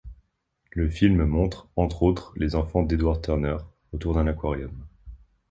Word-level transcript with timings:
Le 0.71 0.89
film 0.89 1.25
montre 1.25 1.67
entre 1.75 2.01
autres 2.01 2.33
les 2.35 2.55
enfants 2.55 2.81
d'Edward 2.81 3.21
Turner 3.23 3.57
autour 3.93 4.15
d'un 4.15 4.25
aquarium. 4.25 4.71